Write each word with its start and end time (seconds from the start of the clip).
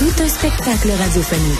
Tout 0.00 0.22
un 0.22 0.28
spectacle 0.30 0.90
radiophonique. 0.98 1.58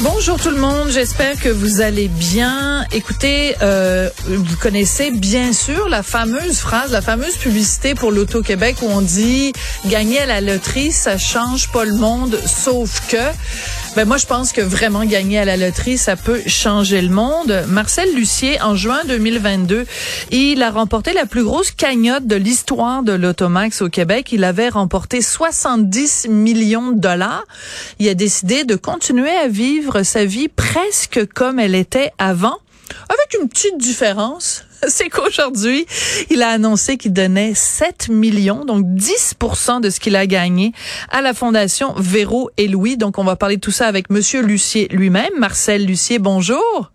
Bonjour 0.00 0.40
tout 0.40 0.48
le 0.48 0.56
monde, 0.56 0.88
j'espère 0.90 1.38
que 1.38 1.50
vous 1.50 1.82
allez 1.82 2.08
bien. 2.08 2.86
Écoutez, 2.90 3.54
euh, 3.60 4.08
vous 4.24 4.56
connaissez 4.56 5.10
bien 5.10 5.52
sûr 5.52 5.90
la 5.90 6.02
fameuse 6.02 6.56
phrase, 6.56 6.92
la 6.92 7.02
fameuse 7.02 7.36
publicité 7.36 7.94
pour 7.94 8.10
l'Auto-Québec 8.10 8.76
où 8.80 8.86
on 8.86 9.02
dit 9.02 9.52
«Gagner 9.88 10.20
à 10.20 10.26
la 10.26 10.40
loterie, 10.40 10.90
ça 10.90 11.18
change 11.18 11.68
pas 11.68 11.84
le 11.84 11.92
monde, 11.92 12.38
sauf 12.46 13.02
que...» 13.08 13.18
Ben 13.96 14.06
moi, 14.06 14.18
je 14.18 14.26
pense 14.26 14.52
que 14.52 14.60
vraiment 14.60 15.04
gagner 15.04 15.40
à 15.40 15.44
la 15.44 15.56
loterie, 15.56 15.98
ça 15.98 16.14
peut 16.14 16.40
changer 16.46 17.02
le 17.02 17.08
monde. 17.08 17.64
Marcel 17.66 18.14
Lucier, 18.14 18.62
en 18.62 18.76
juin 18.76 19.00
2022, 19.08 19.84
il 20.30 20.62
a 20.62 20.70
remporté 20.70 21.12
la 21.12 21.26
plus 21.26 21.42
grosse 21.42 21.72
cagnotte 21.72 22.24
de 22.24 22.36
l'histoire 22.36 23.02
de 23.02 23.12
l'Automax 23.12 23.82
au 23.82 23.88
Québec. 23.88 24.30
Il 24.30 24.44
avait 24.44 24.68
remporté 24.68 25.20
70 25.20 26.28
millions 26.30 26.92
de 26.92 27.00
dollars. 27.00 27.44
Il 27.98 28.08
a 28.08 28.14
décidé 28.14 28.62
de 28.62 28.76
continuer 28.76 29.32
à 29.32 29.48
vivre 29.48 30.04
sa 30.04 30.24
vie 30.24 30.46
presque 30.46 31.26
comme 31.34 31.58
elle 31.58 31.74
était 31.74 32.12
avant, 32.18 32.58
avec 33.10 33.36
une 33.40 33.48
petite 33.48 33.76
différence 33.78 34.64
c'est 34.88 35.08
qu'aujourd'hui, 35.08 35.86
il 36.30 36.42
a 36.42 36.50
annoncé 36.50 36.96
qu'il 36.96 37.12
donnait 37.12 37.52
7 37.54 38.08
millions, 38.08 38.64
donc 38.64 38.86
10% 38.86 39.80
de 39.80 39.90
ce 39.90 40.00
qu'il 40.00 40.16
a 40.16 40.26
gagné 40.26 40.72
à 41.10 41.20
la 41.20 41.34
Fondation 41.34 41.92
Véro 41.96 42.50
et 42.56 42.68
Louis. 42.68 42.96
Donc, 42.96 43.18
on 43.18 43.24
va 43.24 43.36
parler 43.36 43.56
de 43.56 43.60
tout 43.60 43.70
ça 43.70 43.86
avec 43.86 44.10
Monsieur 44.10 44.42
Lucier 44.42 44.88
lui-même. 44.90 45.32
Marcel 45.38 45.84
Lucier, 45.84 46.18
bonjour. 46.18 46.92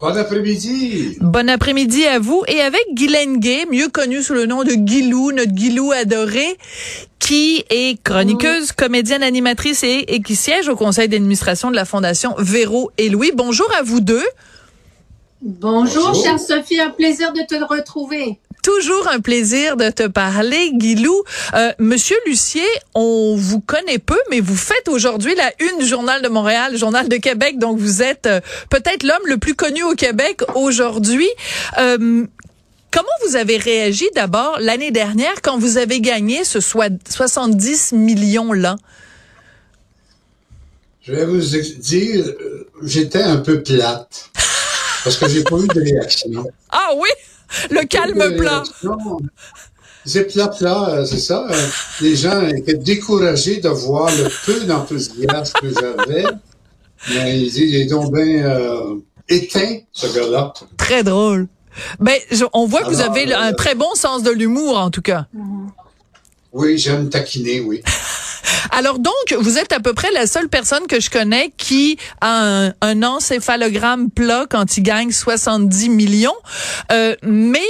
Bon 0.00 0.16
après-midi. 0.16 1.16
Bon 1.20 1.48
après-midi 1.48 2.04
à 2.04 2.18
vous. 2.18 2.42
Et 2.48 2.60
avec 2.60 2.82
Guylaine 2.92 3.38
Gay, 3.38 3.64
mieux 3.70 3.88
connue 3.88 4.22
sous 4.22 4.34
le 4.34 4.44
nom 4.44 4.64
de 4.64 4.74
Guilou, 4.74 5.32
notre 5.32 5.52
Guilou 5.52 5.92
adoré, 5.92 6.58
qui 7.18 7.64
est 7.70 8.02
chroniqueuse, 8.02 8.72
comédienne, 8.72 9.22
animatrice 9.22 9.82
et, 9.82 10.04
et 10.08 10.20
qui 10.20 10.36
siège 10.36 10.68
au 10.68 10.76
conseil 10.76 11.08
d'administration 11.08 11.70
de 11.70 11.76
la 11.76 11.86
Fondation 11.86 12.34
Véro 12.36 12.90
et 12.98 13.08
Louis. 13.08 13.30
Bonjour 13.34 13.70
à 13.78 13.82
vous 13.82 14.00
deux. 14.00 14.24
Bonjour, 15.46 16.14
chère 16.14 16.40
Sophie, 16.40 16.80
un 16.80 16.88
plaisir 16.88 17.34
de 17.34 17.40
te 17.46 17.62
retrouver. 17.62 18.38
Toujours 18.62 19.08
un 19.08 19.20
plaisir 19.20 19.76
de 19.76 19.90
te 19.90 20.06
parler, 20.06 20.70
Guilou. 20.72 21.22
Euh, 21.52 21.70
Monsieur 21.78 22.16
Lucier, 22.26 22.64
on 22.94 23.36
vous 23.36 23.60
connaît 23.60 23.98
peu, 23.98 24.16
mais 24.30 24.40
vous 24.40 24.56
faites 24.56 24.88
aujourd'hui 24.88 25.34
la 25.34 25.52
une 25.60 25.80
du 25.80 25.86
Journal 25.86 26.22
de 26.22 26.28
Montréal, 26.28 26.78
Journal 26.78 27.10
de 27.10 27.16
Québec, 27.18 27.58
donc 27.58 27.78
vous 27.78 28.00
êtes 28.00 28.24
euh, 28.24 28.40
peut-être 28.70 29.02
l'homme 29.02 29.26
le 29.26 29.36
plus 29.36 29.54
connu 29.54 29.82
au 29.82 29.94
Québec 29.94 30.40
aujourd'hui. 30.54 31.28
Euh, 31.76 32.24
comment 32.90 33.06
vous 33.28 33.36
avez 33.36 33.58
réagi 33.58 34.06
d'abord 34.14 34.56
l'année 34.60 34.92
dernière 34.92 35.42
quand 35.42 35.58
vous 35.58 35.76
avez 35.76 36.00
gagné 36.00 36.44
ce 36.44 36.60
soit 36.60 36.90
70 37.10 37.92
millions-là? 37.92 38.76
Je 41.02 41.12
vais 41.12 41.26
vous 41.26 41.38
dire, 41.80 42.24
euh, 42.28 42.66
j'étais 42.82 43.22
un 43.22 43.36
peu 43.36 43.62
plate. 43.62 44.30
Parce 45.04 45.16
que 45.16 45.28
j'ai 45.28 45.44
pas 45.44 45.56
eu 45.58 45.68
de 45.68 45.80
réaction. 45.80 46.46
Ah 46.70 46.90
oui? 46.96 47.08
Le 47.70 47.86
calme 47.86 48.36
plat. 48.36 48.62
C'est 50.06 50.24
plat 50.24 50.48
plat, 50.48 51.04
c'est 51.06 51.20
ça. 51.20 51.46
Les 52.00 52.16
gens 52.16 52.46
étaient 52.48 52.74
découragés 52.74 53.60
de 53.60 53.68
voir 53.68 54.10
le 54.10 54.28
peu 54.44 54.64
d'enthousiasme 54.64 55.52
que 55.60 55.68
j'avais. 55.72 56.24
Mais 57.10 57.38
ils 57.38 57.50
disent, 57.50 57.56
il 57.58 57.76
est 57.76 57.86
donc 57.86 58.12
bien 58.12 58.44
euh, 58.44 58.96
éteint, 59.28 59.78
ce 59.92 60.06
gars-là. 60.06 60.52
Très 60.76 61.02
drôle. 61.04 61.48
Ben, 62.00 62.18
on 62.52 62.66
voit 62.66 62.82
que 62.82 62.88
vous 62.88 63.00
avez 63.00 63.32
un 63.32 63.52
euh, 63.52 63.54
très 63.54 63.74
bon 63.74 63.94
sens 63.94 64.22
de 64.22 64.30
l'humour, 64.30 64.78
en 64.78 64.90
tout 64.90 65.02
cas. 65.02 65.26
Oui, 66.52 66.78
j'aime 66.78 67.10
taquiner, 67.10 67.60
oui. 67.60 67.82
Alors 68.70 68.98
donc, 68.98 69.14
vous 69.38 69.58
êtes 69.58 69.72
à 69.72 69.80
peu 69.80 69.92
près 69.94 70.10
la 70.12 70.26
seule 70.26 70.48
personne 70.48 70.86
que 70.86 71.00
je 71.00 71.10
connais 71.10 71.52
qui 71.56 71.96
a 72.20 72.70
un, 72.80 73.02
encéphalogramme 73.02 74.10
plat 74.10 74.46
quand 74.48 74.76
il 74.76 74.82
gagne 74.82 75.12
70 75.12 75.88
millions. 75.90 76.34
Euh, 76.92 77.14
mais 77.22 77.60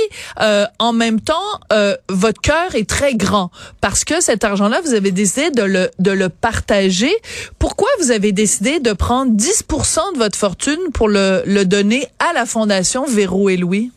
euh, 0.40 0.64
en 0.78 0.92
même 0.92 1.20
temps, 1.20 1.34
euh, 1.72 1.96
votre 2.08 2.40
cœur 2.40 2.74
est 2.74 2.88
très 2.88 3.14
grand 3.14 3.50
parce 3.80 4.04
que 4.04 4.20
cet 4.20 4.44
argent-là, 4.44 4.80
vous 4.84 4.94
avez 4.94 5.10
décidé 5.10 5.50
de 5.50 5.62
le, 5.62 5.90
de 5.98 6.10
le 6.10 6.28
partager. 6.28 7.12
Pourquoi 7.58 7.88
vous 8.00 8.10
avez 8.10 8.32
décidé 8.32 8.80
de 8.80 8.92
prendre 8.92 9.32
10% 9.32 10.14
de 10.14 10.18
votre 10.18 10.38
fortune 10.38 10.80
pour 10.92 11.08
le, 11.08 11.42
le 11.46 11.64
donner 11.64 12.06
à 12.18 12.32
la 12.32 12.46
Fondation 12.46 13.06
Véro 13.06 13.48
et 13.48 13.56
Louis? 13.56 13.90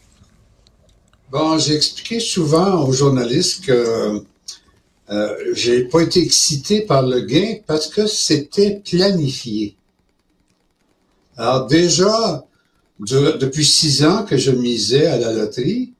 Bon, 1.31 1.57
j'ai 1.57 1.75
expliqué 1.75 2.19
souvent 2.19 2.85
aux 2.85 2.93
journalistes 2.93 3.65
que 3.65 4.23
euh, 5.09 5.35
j'ai 5.53 5.85
pas 5.85 6.01
été 6.01 6.21
excité 6.21 6.81
par 6.81 7.03
le 7.03 7.21
gain 7.21 7.55
parce 7.65 7.87
que 7.87 8.07
c'était 8.07 8.81
planifié. 8.83 9.75
Alors 11.37 11.67
déjà, 11.67 12.45
depuis 12.99 13.65
six 13.65 14.03
ans 14.03 14.23
que 14.23 14.37
je 14.37 14.51
misais 14.51 15.07
à 15.07 15.17
la 15.17 15.31
loterie, 15.31 15.93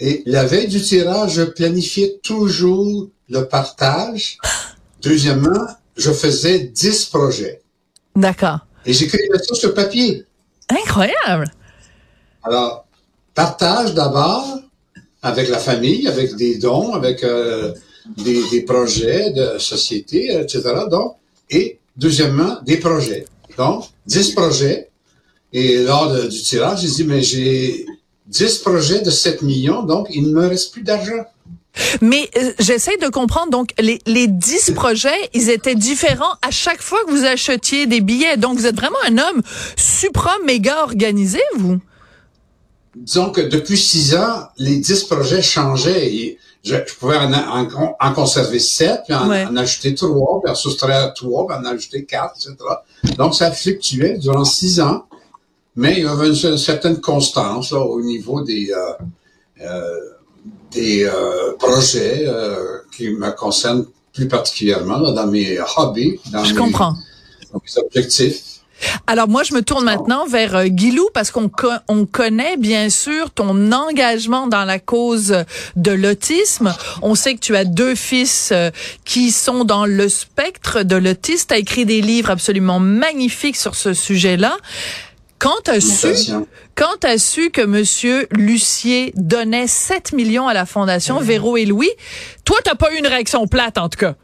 et 0.00 0.22
la 0.24 0.44
veille 0.44 0.68
du 0.68 0.80
tirage, 0.80 1.34
je 1.34 1.42
planifiais 1.42 2.18
toujours 2.22 3.08
le 3.28 3.42
partage. 3.42 4.38
Deuxièmement, 5.02 5.66
je 5.96 6.10
faisais 6.10 6.58
dix 6.60 7.04
projets. 7.04 7.60
D'accord. 8.16 8.60
Et 8.86 8.92
j'écrivais 8.92 9.38
ça 9.38 9.54
sur 9.54 9.74
papier. 9.74 10.24
Incroyable. 10.70 11.50
Alors, 12.42 12.86
partage 13.34 13.94
d'abord 13.94 14.58
avec 15.22 15.48
la 15.48 15.58
famille, 15.58 16.08
avec 16.08 16.34
des 16.36 16.56
dons, 16.56 16.94
avec 16.94 17.22
euh, 17.22 17.74
des, 18.16 18.62
projets 18.62 19.30
de 19.30 19.58
société, 19.58 20.32
etc. 20.34 20.62
Donc, 20.90 21.16
et 21.50 21.78
deuxièmement, 21.96 22.58
des 22.64 22.78
projets. 22.78 23.24
Donc, 23.56 23.84
10 24.06 24.32
projets. 24.32 24.88
Et 25.52 25.78
lors 25.78 26.12
du 26.28 26.42
tirage, 26.42 26.82
j'ai 26.82 26.88
dit, 26.88 27.04
mais 27.04 27.22
j'ai 27.22 27.86
10 28.28 28.58
projets 28.58 29.02
de 29.02 29.10
7 29.10 29.42
millions, 29.42 29.82
donc 29.82 30.06
il 30.10 30.22
ne 30.28 30.32
me 30.32 30.46
reste 30.46 30.72
plus 30.72 30.82
d'argent. 30.82 31.24
Mais 32.00 32.28
euh, 32.36 32.52
j'essaie 32.58 32.96
de 32.96 33.08
comprendre, 33.08 33.50
donc 33.50 33.72
les, 33.78 34.00
les 34.06 34.26
10 34.26 34.72
projets, 34.72 35.30
ils 35.34 35.50
étaient 35.50 35.74
différents 35.74 36.34
à 36.42 36.50
chaque 36.50 36.82
fois 36.82 36.98
que 37.04 37.10
vous 37.10 37.24
achetiez 37.24 37.86
des 37.86 38.00
billets. 38.00 38.36
Donc 38.36 38.58
vous 38.58 38.66
êtes 38.66 38.76
vraiment 38.76 38.98
un 39.06 39.18
homme 39.18 39.42
supra-méga 39.76 40.82
organisé, 40.82 41.40
vous? 41.56 41.78
Disons 42.96 43.30
que 43.30 43.40
depuis 43.40 43.78
6 43.78 44.16
ans, 44.16 44.48
les 44.58 44.76
10 44.76 45.04
projets 45.04 45.42
changeaient. 45.42 46.12
Et 46.12 46.38
je, 46.62 46.76
pouvais 46.98 47.16
en, 47.16 48.12
conserver 48.12 48.58
sept, 48.58 49.02
puis 49.06 49.14
en, 49.14 49.56
ajouter 49.56 49.94
trois, 49.94 50.40
puis 50.42 50.50
en 50.50 50.54
soustraire 50.54 51.14
trois, 51.14 51.46
puis 51.46 51.56
en 51.56 51.64
ajouter 51.64 52.04
quatre, 52.04 52.34
etc. 52.36 52.56
Donc, 53.16 53.34
ça 53.34 53.50
fluctuait 53.50 54.18
durant 54.18 54.44
six 54.44 54.80
ans, 54.80 55.06
mais 55.76 55.94
il 55.98 56.04
y 56.04 56.06
avait 56.06 56.28
une, 56.28 56.58
certaine 56.58 57.00
constance 57.00 57.72
là, 57.72 57.80
au 57.80 58.02
niveau 58.02 58.42
des, 58.42 58.70
euh, 58.70 58.92
euh, 59.62 60.00
des 60.72 61.04
euh, 61.04 61.56
projets 61.58 62.26
qui 62.94 63.10
me 63.10 63.30
concernent 63.30 63.86
plus 64.12 64.28
particulièrement 64.28 65.12
dans 65.12 65.26
mes 65.26 65.58
hobbies, 65.76 66.20
dans 66.32 66.44
je 66.44 66.52
mes, 66.54 66.60
comprends. 66.60 66.94
Dans 67.52 67.60
mes 67.64 67.82
objectifs. 67.82 68.59
Alors 69.06 69.28
moi, 69.28 69.42
je 69.42 69.54
me 69.54 69.62
tourne 69.62 69.84
maintenant 69.84 70.26
vers 70.26 70.56
euh, 70.56 70.64
Guilou 70.66 71.08
parce 71.12 71.30
qu'on 71.30 71.50
on 71.88 72.06
connaît 72.06 72.56
bien 72.56 72.90
sûr 72.90 73.30
ton 73.30 73.72
engagement 73.72 74.46
dans 74.46 74.64
la 74.64 74.78
cause 74.78 75.44
de 75.76 75.90
l'autisme. 75.90 76.74
On 77.02 77.14
sait 77.14 77.34
que 77.34 77.40
tu 77.40 77.56
as 77.56 77.64
deux 77.64 77.94
fils 77.94 78.50
euh, 78.52 78.70
qui 79.04 79.30
sont 79.30 79.64
dans 79.64 79.86
le 79.86 80.08
spectre 80.08 80.82
de 80.82 80.96
l'autisme. 80.96 81.46
Tu 81.48 81.54
as 81.54 81.58
écrit 81.58 81.86
des 81.86 82.00
livres 82.00 82.30
absolument 82.30 82.80
magnifiques 82.80 83.56
sur 83.56 83.74
ce 83.74 83.94
sujet-là. 83.94 84.56
Quand 85.38 85.70
as 85.70 85.80
su, 85.80 86.32
quand 86.74 87.02
as 87.04 87.18
su 87.18 87.50
que 87.50 87.62
Monsieur 87.62 88.28
Lucier 88.30 89.12
donnait 89.16 89.66
7 89.66 90.12
millions 90.12 90.48
à 90.48 90.52
la 90.52 90.66
Fondation 90.66 91.18
Véro 91.18 91.56
et 91.56 91.64
Louis, 91.64 91.90
toi, 92.44 92.58
t'as 92.62 92.74
pas 92.74 92.92
eu 92.92 92.98
une 92.98 93.06
réaction 93.06 93.46
plate, 93.46 93.78
en 93.78 93.88
tout 93.88 93.98
cas. 93.98 94.14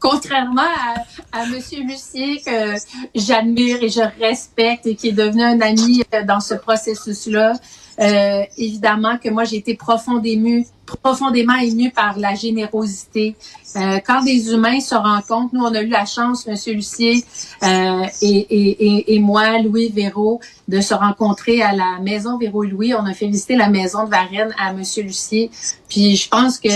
Contrairement 0.00 0.62
à, 0.62 1.40
à 1.40 1.46
Monsieur 1.46 1.82
Lucier 1.82 2.40
que 2.40 2.74
j'admire 3.14 3.82
et 3.82 3.90
je 3.90 4.00
respecte 4.18 4.86
et 4.86 4.94
qui 4.94 5.08
est 5.08 5.12
devenu 5.12 5.42
un 5.42 5.60
ami 5.60 6.02
euh, 6.14 6.24
dans 6.24 6.40
ce 6.40 6.54
processus-là, 6.54 7.52
Euh, 8.00 8.44
évidemment 8.56 9.18
que 9.18 9.28
moi, 9.28 9.44
j'ai 9.44 9.56
été 9.56 9.74
profondément 9.74 10.46
émue, 10.46 10.66
profondément 10.86 11.56
émue 11.56 11.90
par 11.90 12.18
la 12.18 12.34
générosité. 12.34 13.36
Euh, 13.76 13.98
quand 14.06 14.22
des 14.22 14.52
humains 14.52 14.80
se 14.80 14.94
rencontrent, 14.94 15.54
nous, 15.54 15.62
on 15.62 15.74
a 15.74 15.82
eu 15.82 15.88
la 15.88 16.06
chance, 16.06 16.46
Monsieur 16.46 16.72
Lucier 16.72 17.24
euh, 17.62 18.06
et, 18.22 18.38
et, 18.38 19.14
et, 19.14 19.18
moi, 19.18 19.58
Louis 19.58 19.90
Véro, 19.90 20.40
de 20.66 20.80
se 20.80 20.94
rencontrer 20.94 21.62
à 21.62 21.72
la 21.74 21.98
maison 22.00 22.38
Véro-Louis. 22.38 22.94
On 22.94 23.04
a 23.04 23.12
fait 23.12 23.26
visiter 23.26 23.56
la 23.56 23.68
maison 23.68 24.04
de 24.04 24.10
Varennes 24.10 24.54
à 24.58 24.72
Monsieur 24.72 25.02
Lucier. 25.02 25.50
Puis 25.88 26.16
je 26.16 26.28
pense 26.28 26.58
que 26.58 26.70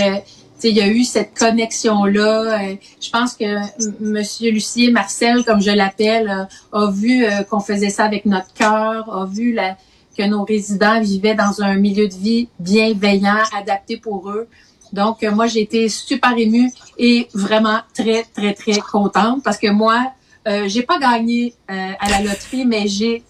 il 0.69 0.75
y 0.75 0.81
a 0.81 0.87
eu 0.87 1.03
cette 1.03 1.37
connexion-là. 1.37 2.59
Euh, 2.59 2.75
je 3.01 3.09
pense 3.09 3.35
que 3.35 3.45
Monsieur 3.99 4.51
Lucier, 4.51 4.91
Marcel, 4.91 5.43
comme 5.43 5.61
je 5.61 5.71
l'appelle, 5.71 6.47
euh, 6.73 6.79
a 6.85 6.91
vu 6.91 7.23
euh, 7.23 7.43
qu'on 7.43 7.59
faisait 7.59 7.89
ça 7.89 8.05
avec 8.05 8.25
notre 8.25 8.53
cœur, 8.53 9.13
a 9.13 9.25
vu 9.25 9.57
que 10.17 10.23
nos 10.23 10.43
résidents 10.43 11.01
vivaient 11.01 11.35
dans 11.35 11.61
un 11.61 11.75
milieu 11.75 12.07
de 12.07 12.13
vie 12.13 12.47
bienveillant, 12.59 13.43
adapté 13.55 13.97
pour 13.97 14.29
eux. 14.29 14.47
Donc, 14.93 15.23
moi, 15.23 15.47
j'ai 15.47 15.61
été 15.61 15.89
super 15.89 16.37
émue 16.37 16.71
et 16.97 17.27
vraiment 17.33 17.79
très, 17.93 18.23
très, 18.23 18.53
très 18.53 18.79
contente 18.79 19.43
parce 19.43 19.57
que 19.57 19.69
moi, 19.69 20.13
j'ai 20.67 20.83
pas 20.83 20.99
gagné 20.99 21.53
à 21.67 22.09
la 22.09 22.21
loterie, 22.21 22.65
mais 22.65 22.87
j'ai 22.87 23.23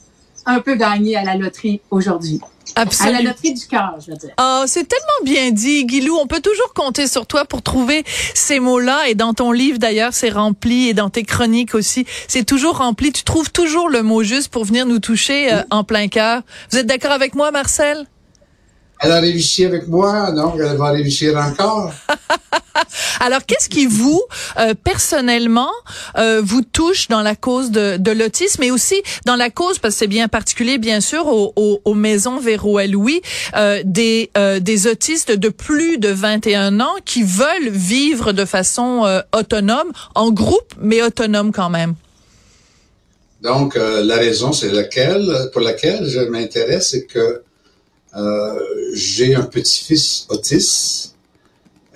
un 0.46 0.60
peu 0.60 0.76
gagné 0.76 1.16
à 1.16 1.24
la 1.24 1.36
loterie 1.36 1.82
aujourd'hui. 1.92 2.40
Absolument. 2.76 3.20
À 3.20 3.22
la 3.22 3.30
loterie 3.30 3.54
du 3.54 3.66
cœur, 3.68 3.96
je 4.06 4.12
veux 4.12 4.18
dire. 4.18 4.32
Oh, 4.40 4.64
c'est 4.66 4.88
tellement 4.88 5.24
bien 5.24 5.52
dit, 5.52 5.86
Guilou. 5.86 6.16
On 6.16 6.28
peut 6.28 6.42
toujours 6.42 6.74
compter 6.74 7.08
sur 7.08 7.26
toi 7.26 7.46
pour 7.46 7.62
trouver 7.62 8.04
ces 8.34 8.60
mots-là. 8.60 9.08
Et 9.08 9.16
dans 9.16 9.34
ton 9.34 9.52
livre, 9.52 9.78
d'ailleurs, 9.78 10.14
c'est 10.14 10.30
rempli. 10.30 10.90
Et 10.90 10.94
dans 10.94 11.10
tes 11.10 11.24
chroniques 11.24 11.76
aussi, 11.76 12.06
c'est 12.28 12.44
toujours 12.44 12.78
rempli. 12.78 13.12
Tu 13.12 13.24
trouves 13.24 13.52
toujours 13.52 13.90
le 13.90 14.04
mot 14.04 14.24
juste 14.24 14.50
pour 14.50 14.66
venir 14.66 14.86
nous 14.86 15.00
toucher 15.00 15.54
euh, 15.54 15.62
en 15.70 15.84
plein 15.84 16.08
cœur. 16.08 16.42
Vous 16.72 16.78
êtes 16.78 16.88
d'accord 16.88 17.12
avec 17.12 17.36
moi, 17.36 17.52
Marcel? 17.52 18.08
Elle 19.02 19.12
a 19.12 19.20
réussi 19.20 19.66
avec 19.66 19.88
moi, 19.88 20.32
donc 20.32 20.56
elle 20.60 20.78
va 20.78 20.92
réussir 20.92 21.38
encore. 21.38 21.92
Alors, 23.20 23.46
qu'est-ce 23.46 23.70
qui 23.70 23.86
vous, 23.86 24.22
euh, 24.60 24.74
personnellement, 24.84 25.72
euh, 26.18 26.42
vous 26.44 26.62
touche 26.62 27.08
dans 27.08 27.22
la 27.22 27.36
cause 27.36 27.72
de, 27.72 27.98
de 27.98 28.12
l'autisme 28.12 28.64
et 28.64 28.72
aussi 28.72 29.02
dans 29.26 29.36
la 29.36 29.50
cause, 29.50 29.80
parce 29.80 29.96
que 29.96 30.00
c'est 30.00 30.08
bien 30.08 30.28
particulier, 30.28 30.78
bien 30.78 31.02
sûr, 31.02 31.28
aux, 31.28 31.54
aux, 31.56 31.94
maisons 31.94 32.40
Véro 32.40 32.80
et 32.80 32.88
Louis, 32.88 33.22
euh, 33.56 33.82
des, 33.86 34.32
des 34.62 34.88
autistes 34.88 35.32
de 35.32 35.50
plus 35.50 35.98
de 35.98 36.10
21 36.10 36.80
ans 36.80 36.96
qui 37.04 37.24
veulent 37.24 37.70
vivre 37.70 38.32
de 38.32 38.46
façon 38.46 39.22
autonome, 39.34 39.92
en 40.14 40.32
groupe, 40.32 40.74
mais 40.80 41.02
autonome 41.02 41.52
quand 41.52 41.70
même? 41.70 41.96
Donc, 43.42 43.76
la 43.76 44.16
raison, 44.16 44.52
c'est 44.52 44.72
laquelle, 44.72 45.50
pour 45.54 45.62
laquelle 45.62 46.06
je 46.08 46.20
m'intéresse, 46.22 46.90
c'est 46.92 47.06
que 47.06 47.20
euh, 47.20 47.44
j'ai 48.94 49.36
un 49.36 49.44
petit-fils 49.44 50.26
autiste 50.30 51.16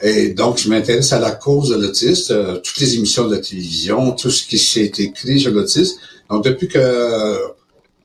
et 0.01 0.30
donc 0.30 0.57
je 0.57 0.69
m'intéresse 0.69 1.12
à 1.12 1.19
la 1.19 1.31
cause 1.31 1.69
de 1.69 1.75
l'autisme, 1.75 2.33
euh, 2.33 2.57
toutes 2.57 2.80
les 2.80 2.95
émissions 2.95 3.27
de 3.27 3.36
télévision, 3.36 4.12
tout 4.13 4.30
ce 4.30 4.45
qui 4.45 4.57
s'est 4.57 4.92
écrit 4.98 5.39
sur 5.39 5.51
l'autisme. 5.51 5.98
Donc 6.30 6.45
depuis 6.45 6.68
que 6.68 7.38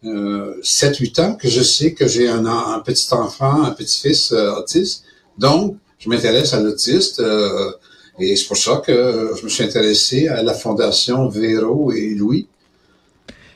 euh, 0.05 0.61
7-8 0.63 1.21
ans 1.21 1.35
que 1.35 1.49
je 1.49 1.63
sais 1.63 1.95
que 1.95 2.07
j'ai 2.09 2.29
un, 2.29 2.81
petit 2.85 3.07
enfant, 3.13 3.63
un 3.63 3.71
petit-fils 3.71 4.33
euh, 4.33 4.53
autiste. 4.57 5.05
Donc, 5.39 5.77
je 5.99 6.09
m'intéresse 6.09 6.53
à 6.53 6.61
l'autiste 6.61 7.23
et 8.19 8.37
c'est 8.37 8.47
pour 8.47 8.57
ça 8.57 8.83
que 8.85 9.31
je 9.39 9.45
me 9.45 9.49
suis 9.49 9.65
intéressé 9.65 10.29
à 10.29 10.43
la 10.43 10.53
fondation 10.53 11.29
Véro 11.29 11.93
et 11.93 12.15
Louis 12.15 12.47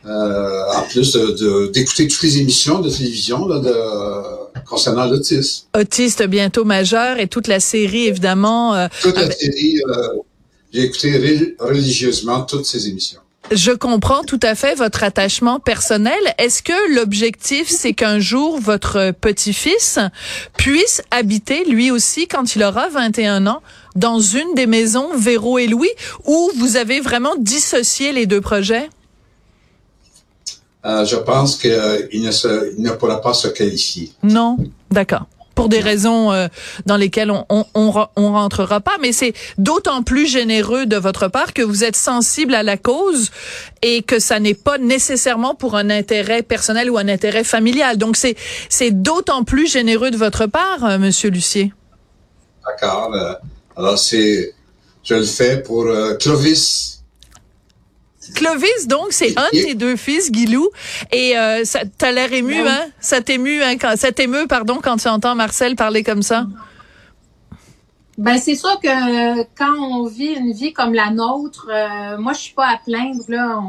euh, 0.06 0.64
en 0.75 0.82
plus 0.82 1.12
d'écouter 1.12 2.04
de, 2.04 2.08
toutes 2.08 2.22
les 2.22 2.38
émissions 2.38 2.78
de 2.78 2.88
télévision 2.88 3.46
là, 3.46 3.58
de, 3.58 4.48
concernant 4.67 5.06
l'autisme. 5.06 5.67
Autiste 5.77 6.25
bientôt 6.27 6.65
majeur 6.65 7.19
et 7.19 7.29
toute 7.29 7.47
la 7.47 7.61
série, 7.61 8.06
évidemment. 8.06 8.75
Euh, 8.75 8.89
toute 9.03 9.17
la 9.17 9.31
série, 9.31 9.81
euh, 9.89 10.09
j'ai 10.73 10.83
écouté 10.83 11.56
religieusement 11.59 12.43
toutes 12.43 12.67
ces 12.67 12.89
émissions. 12.89 13.21
Je 13.50 13.71
comprends 13.71 14.25
tout 14.25 14.41
à 14.43 14.55
fait 14.55 14.75
votre 14.75 15.03
attachement 15.03 15.59
personnel. 15.59 16.19
Est-ce 16.37 16.62
que 16.62 16.95
l'objectif, 16.95 17.69
c'est 17.69 17.95
qu'un 17.95 18.19
jour, 18.19 18.61
votre 18.61 19.12
petit-fils 19.12 19.99
puisse 20.59 21.00
habiter, 21.11 21.65
lui 21.65 21.91
aussi, 21.91 22.27
quand 22.29 22.56
il 22.56 22.62
aura 22.62 22.91
21 22.91 23.47
ans, 23.47 23.62
dans 23.97 24.21
une 24.21 24.55
des 24.55 24.67
maisons 24.67 25.17
Véro 25.17 25.59
et 25.59 25.67
Louis, 25.67 25.89
où 26.27 26.50
vous 26.56 26.77
avez 26.77 27.00
vraiment 27.00 27.37
dissocié 27.39 28.12
les 28.12 28.27
deux 28.27 28.43
projets? 28.43 28.91
Euh, 30.88 31.05
je 31.05 31.17
pense 31.17 31.56
qu'il 31.56 31.70
ne, 31.73 32.81
ne 32.82 32.90
pourra 32.93 33.20
pas 33.20 33.35
se 33.35 33.49
qualifier. 33.49 34.11
Non, 34.23 34.56
d'accord 34.90 35.26
pour 35.55 35.69
des 35.69 35.81
raisons 35.81 36.31
euh, 36.31 36.46
dans 36.87 36.96
lesquelles 36.96 37.32
on, 37.32 37.44
on, 37.49 37.67
on, 37.75 38.32
rentrera 38.32 38.79
pas, 38.79 38.93
mais 39.00 39.11
c'est 39.11 39.32
d'autant 39.58 40.05
plus 40.05 40.29
généreux 40.29 40.87
de 40.87 40.94
votre 40.94 41.26
part 41.26 41.52
que 41.52 41.62
vous 41.62 41.82
êtes 41.82 41.96
sensible 41.96 42.55
à 42.55 42.62
la 42.62 42.76
cause 42.76 43.32
et 43.82 44.02
que 44.02 44.20
ça 44.20 44.38
n'est 44.38 44.55
pas 44.55 44.79
nécessairement 44.79 45.56
pour 45.56 45.75
un 45.75 45.90
intérêt 45.90 46.44
personnel 46.44 46.93
ou 46.93 46.96
un 46.96 47.08
intérêt 47.08 47.43
familial. 47.43 47.96
Donc 47.96 48.17
c'est 48.17 48.37
c'est 48.69 48.93
d'autant 48.93 49.43
plus 49.43 49.67
généreux 49.67 50.12
de 50.12 50.17
votre 50.17 50.46
part, 50.46 50.85
euh, 50.85 50.96
Monsieur 50.99 51.29
Lucier. 51.29 51.73
D'accord. 52.64 53.12
alors 53.76 53.99
c'est 53.99 54.55
je 55.02 55.14
le 55.14 55.25
fais 55.25 55.61
pour 55.61 55.87
Clovis 56.20 56.98
Clovis, 58.34 58.86
donc, 58.86 59.08
c'est 59.10 59.38
un 59.38 59.48
de 59.52 59.62
tes 59.62 59.75
deux 59.75 59.96
fils, 59.96 60.30
Guilou. 60.30 60.69
Et 61.12 61.36
euh, 61.36 61.64
ça 61.64 61.80
t'as 61.98 62.12
l'air 62.12 62.32
ému, 62.32 62.60
hein? 62.66 62.86
Ça 63.00 63.20
t'émue, 63.20 63.62
hein, 63.62 63.76
quand, 63.78 63.96
ça 63.96 64.12
t'émeut, 64.12 64.46
pardon, 64.46 64.78
quand 64.82 64.96
tu 64.96 65.08
entends 65.08 65.34
Marcel 65.34 65.76
parler 65.76 66.02
comme 66.02 66.22
ça? 66.22 66.46
Ben 68.16 68.36
c'est 68.36 68.56
sûr 68.56 68.80
que 68.82 69.42
quand 69.56 69.78
on 69.80 70.06
vit 70.06 70.32
une 70.32 70.52
vie 70.52 70.72
comme 70.72 70.92
la 70.92 71.10
nôtre, 71.10 71.69
euh, 71.70 72.19
moi 72.19 72.32
je 72.32 72.40
suis 72.40 72.54
pas 72.54 72.66
à 72.66 72.76
plaindre 72.84 73.22
là. 73.28 73.60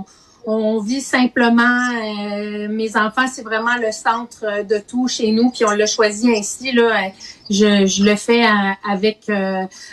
On, 0.46 0.80
vit 0.80 1.02
simplement. 1.02 1.62
Euh, 1.62 2.68
mes 2.70 2.98
enfants, 2.98 3.28
c'est 3.32 3.44
vraiment 3.44 3.76
le 3.80 3.92
centre 3.92 4.64
de 4.64 4.80
tout 4.80 5.08
chez 5.08 5.32
nous, 5.32 5.52
puis 5.52 5.66
on 5.66 5.72
l'a 5.72 5.86
choisi 5.86 6.32
ainsi 6.36 6.72
là. 6.72 7.12
Je, 7.52 7.86
je 7.86 8.04
le 8.04 8.16
fais 8.16 8.44
avec 8.90 9.30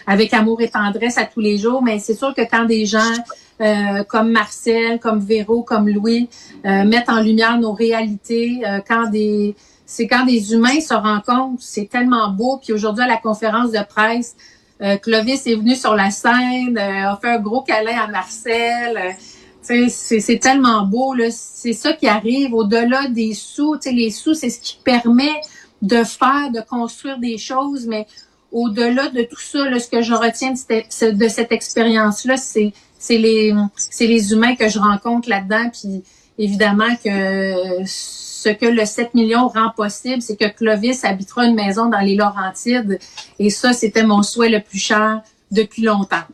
avec 0.06 0.32
amour 0.32 0.62
et 0.62 0.70
tendresse 0.70 1.18
à 1.18 1.26
tous 1.26 1.40
les 1.40 1.58
jours, 1.58 1.82
mais 1.82 1.98
c'est 1.98 2.14
sûr 2.14 2.32
que 2.34 2.48
quand 2.50 2.64
des 2.64 2.86
gens 2.86 3.12
euh, 3.60 4.04
comme 4.04 4.32
Marcel, 4.32 5.00
comme 5.00 5.18
Véro, 5.18 5.62
comme 5.62 5.88
Louis, 5.88 6.28
euh, 6.66 6.84
mettent 6.84 7.08
en 7.08 7.22
lumière 7.22 7.58
nos 7.58 7.72
réalités. 7.72 8.60
Euh, 8.66 8.80
quand 8.86 9.08
des, 9.08 9.56
c'est 9.86 10.06
quand 10.06 10.26
des 10.26 10.52
humains 10.52 10.80
se 10.80 10.92
rencontrent, 10.92 11.62
c'est 11.62 11.88
tellement 11.88 12.28
beau. 12.28 12.58
Puis 12.62 12.74
aujourd'hui 12.74 13.04
à 13.04 13.06
la 13.06 13.16
conférence 13.16 13.72
de 13.72 13.82
presse, 13.82 14.36
Clovis 15.00 15.46
est 15.46 15.54
venu 15.54 15.74
sur 15.74 15.94
la 15.94 16.10
scène, 16.10 16.76
a 16.76 17.16
fait 17.16 17.30
un 17.30 17.38
gros 17.38 17.62
câlin 17.62 17.98
à 17.98 18.08
Marcel. 18.08 19.16
c'est, 19.62 20.38
tellement 20.38 20.82
beau. 20.82 21.14
Là. 21.14 21.28
C'est 21.30 21.72
ça 21.72 21.94
qui 21.94 22.06
arrive 22.06 22.52
au-delà 22.52 23.08
des 23.08 23.32
sous. 23.32 23.80
sais, 23.80 23.92
les 23.92 24.10
sous, 24.10 24.34
c'est 24.34 24.50
ce 24.50 24.60
qui 24.60 24.78
permet 24.84 25.32
de 25.80 26.04
faire, 26.04 26.50
de 26.52 26.60
construire 26.60 27.18
des 27.18 27.38
choses, 27.38 27.86
mais 27.86 28.06
au-delà 28.52 29.08
de 29.08 29.22
tout 29.22 29.40
ça, 29.40 29.68
là, 29.70 29.78
ce 29.78 29.88
que 29.88 30.02
je 30.02 30.12
retiens 30.12 30.52
de 30.52 30.58
cette, 30.58 31.16
de 31.16 31.28
cette 31.28 31.52
expérience-là, 31.52 32.36
c'est 32.36 32.74
c'est 32.98 33.18
les 33.18 33.54
c'est 33.76 34.06
les 34.06 34.32
humains 34.32 34.56
que 34.56 34.68
je 34.68 34.78
rencontre 34.78 35.28
là-dedans 35.28 35.70
puis 35.70 36.02
évidemment 36.38 36.94
que 37.02 37.84
ce 37.84 38.48
que 38.50 38.66
le 38.66 38.84
7 38.84 39.14
millions 39.14 39.48
rend 39.48 39.70
possible, 39.74 40.22
c'est 40.22 40.36
que 40.36 40.48
Clovis 40.48 41.04
habitera 41.04 41.46
une 41.46 41.54
maison 41.54 41.86
dans 41.86 42.00
les 42.00 42.14
Laurentides 42.14 42.98
et 43.38 43.50
ça 43.50 43.72
c'était 43.72 44.04
mon 44.04 44.22
souhait 44.22 44.50
le 44.50 44.60
plus 44.60 44.78
cher 44.78 45.22
depuis 45.50 45.82
longtemps. 45.82 46.24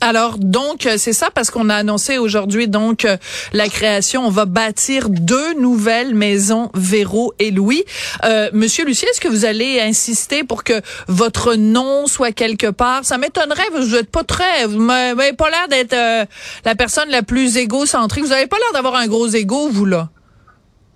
Alors 0.00 0.38
donc 0.38 0.86
euh, 0.86 0.94
c'est 0.96 1.12
ça 1.12 1.28
parce 1.34 1.50
qu'on 1.50 1.68
a 1.68 1.74
annoncé 1.74 2.18
aujourd'hui 2.18 2.68
donc 2.68 3.04
euh, 3.04 3.16
la 3.52 3.68
création. 3.68 4.24
On 4.26 4.30
va 4.30 4.44
bâtir 4.44 5.08
deux 5.08 5.54
nouvelles 5.54 6.14
maisons 6.14 6.70
Véro 6.74 7.34
et 7.40 7.50
Louis. 7.50 7.84
Euh, 8.24 8.48
Monsieur 8.52 8.84
Lucier, 8.84 9.08
est-ce 9.08 9.20
que 9.20 9.28
vous 9.28 9.44
allez 9.44 9.80
insister 9.80 10.44
pour 10.44 10.62
que 10.62 10.80
votre 11.08 11.56
nom 11.56 12.06
soit 12.06 12.30
quelque 12.30 12.70
part? 12.70 13.04
Ça 13.04 13.18
m'étonnerait. 13.18 13.68
Vous 13.76 13.96
êtes 13.96 14.10
pas 14.10 14.22
très, 14.22 14.66
vous 14.66 14.84
n'avez 14.84 15.32
pas 15.32 15.50
l'air 15.50 15.66
d'être 15.68 15.94
euh, 15.94 16.24
la 16.64 16.74
personne 16.76 17.08
la 17.10 17.22
plus 17.22 17.56
égocentrique. 17.56 18.24
Vous 18.24 18.32
avez 18.32 18.46
pas 18.46 18.58
l'air 18.58 18.72
d'avoir 18.74 18.94
un 18.94 19.08
gros 19.08 19.26
égo 19.26 19.68
vous 19.68 19.86
là. 19.86 20.10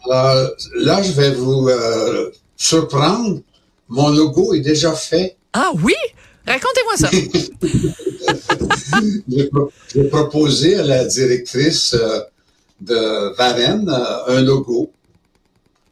là, 0.06 1.02
je 1.02 1.12
vais 1.12 1.32
vous 1.32 1.68
surprendre. 2.56 3.40
Mon 3.88 4.11
logo 4.11 4.54
est 4.54 4.61
déjà 4.61 4.92
fait. 4.92 5.37
Ah 5.52 5.71
oui? 5.82 5.94
Racontez-moi 6.46 6.96
ça. 6.96 7.11
J'ai 9.94 10.04
proposé 10.04 10.76
à 10.76 10.82
la 10.82 11.04
directrice 11.04 11.94
euh, 11.94 12.20
de 12.80 13.34
Varennes 13.37 13.88
euh, 13.88 14.38
un 14.38 14.42
logo 14.42 14.90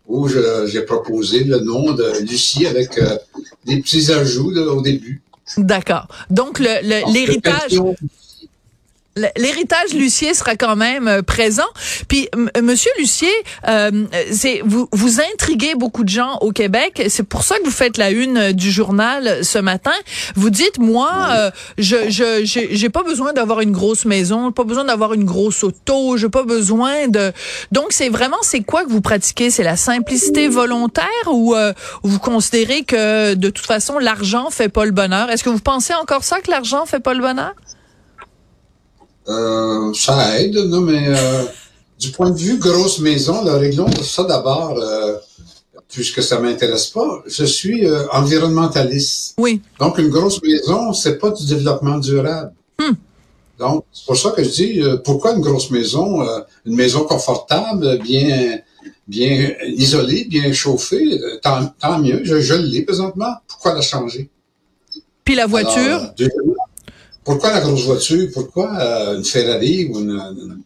où 0.06 0.28
j'ai 0.28 0.82
proposé 0.82 1.44
le 1.44 1.60
nom 1.60 1.92
de 1.92 2.20
Lucie 2.22 2.66
avec 2.66 2.98
euh, 2.98 3.16
des 3.64 3.80
petits 3.80 4.10
ajouts 4.10 4.52
au 4.56 4.80
début. 4.82 5.22
D'accord. 5.56 6.08
Donc 6.30 6.58
l'héritage 6.58 7.80
l'héritage 9.36 9.94
Lucier 9.94 10.34
sera 10.34 10.56
quand 10.56 10.76
même 10.76 11.08
euh, 11.08 11.22
présent. 11.22 11.68
Puis, 12.08 12.28
Monsieur 12.62 12.90
Lucier, 12.98 13.28
euh, 13.68 14.06
c'est 14.32 14.62
vous 14.64 14.88
vous 14.92 15.20
intriguez 15.20 15.74
beaucoup 15.74 16.04
de 16.04 16.08
gens 16.08 16.38
au 16.40 16.52
Québec. 16.52 17.02
C'est 17.08 17.22
pour 17.22 17.44
ça 17.44 17.58
que 17.58 17.64
vous 17.64 17.70
faites 17.70 17.96
la 17.96 18.10
une 18.10 18.52
du 18.52 18.70
journal 18.70 19.44
ce 19.44 19.58
matin. 19.58 19.92
Vous 20.34 20.50
dites, 20.50 20.78
moi, 20.78 21.10
euh, 21.30 21.50
je 21.78 22.10
je 22.10 22.40
j'ai 22.44 22.88
pas 22.88 23.02
besoin 23.02 23.32
d'avoir 23.32 23.60
une 23.60 23.72
grosse 23.72 24.04
maison, 24.04 24.52
pas 24.52 24.64
besoin 24.64 24.84
d'avoir 24.84 25.12
une 25.14 25.24
grosse 25.24 25.62
auto, 25.64 26.16
j'ai 26.16 26.28
pas 26.28 26.44
besoin 26.44 27.08
de. 27.08 27.32
Donc, 27.72 27.88
c'est 27.90 28.08
vraiment, 28.08 28.38
c'est 28.42 28.62
quoi 28.62 28.84
que 28.84 28.90
vous 28.90 29.00
pratiquez? 29.00 29.50
C'est 29.50 29.62
la 29.62 29.76
simplicité 29.76 30.48
volontaire 30.48 31.04
ou 31.28 31.54
vous 32.02 32.18
considérez 32.18 32.84
que 32.84 33.34
de 33.34 33.50
toute 33.50 33.66
façon 33.66 33.98
l'argent 33.98 34.50
fait 34.50 34.68
pas 34.68 34.84
le 34.84 34.92
bonheur? 34.92 35.30
Est-ce 35.30 35.44
que 35.44 35.50
vous 35.50 35.60
pensez 35.60 35.94
encore 35.94 36.24
ça 36.24 36.40
que 36.40 36.50
l'argent 36.50 36.86
fait 36.86 37.00
pas 37.00 37.14
le 37.14 37.20
bonheur? 37.20 37.54
Euh, 39.30 39.92
ça 39.94 40.40
aide, 40.40 40.56
non, 40.56 40.80
mais 40.80 41.04
euh, 41.08 41.44
du 41.98 42.10
point 42.10 42.30
de 42.30 42.38
vue 42.38 42.58
grosse 42.58 42.98
maison, 42.98 43.44
là, 43.44 43.56
réglons 43.56 43.90
ça 44.02 44.24
d'abord, 44.24 44.78
euh, 44.78 45.16
puisque 45.88 46.22
ça 46.22 46.38
m'intéresse 46.40 46.88
pas. 46.88 47.22
Je 47.26 47.44
suis 47.44 47.86
euh, 47.86 48.06
environnementaliste. 48.12 49.34
Oui. 49.38 49.62
Donc, 49.78 49.98
une 49.98 50.08
grosse 50.08 50.42
maison, 50.42 50.92
c'est 50.92 51.18
pas 51.18 51.30
du 51.30 51.46
développement 51.46 51.98
durable. 51.98 52.52
Hmm. 52.78 52.94
Donc, 53.58 53.84
c'est 53.92 54.06
pour 54.06 54.16
ça 54.16 54.30
que 54.30 54.42
je 54.42 54.50
dis, 54.50 54.82
pourquoi 55.04 55.32
une 55.32 55.42
grosse 55.42 55.70
maison? 55.70 56.26
une 56.64 56.74
maison 56.74 57.04
confortable, 57.04 57.98
bien 58.02 58.58
bien 59.06 59.52
isolée, 59.66 60.24
bien 60.24 60.52
chauffée, 60.52 61.20
tant, 61.42 61.66
tant 61.78 61.98
mieux. 61.98 62.20
Je, 62.22 62.40
je 62.40 62.54
l'ai 62.54 62.82
présentement. 62.82 63.34
Pourquoi 63.48 63.74
la 63.74 63.82
changer? 63.82 64.30
Puis 65.24 65.34
la 65.34 65.46
voiture? 65.46 66.12
Pourquoi 67.24 67.52
la 67.52 67.60
grosse 67.60 67.84
voiture? 67.84 68.28
Pourquoi 68.32 68.76
euh, 68.80 69.16
une 69.16 69.24
Ferrari 69.24 69.86
ou 69.86 70.00
une, 70.00 70.62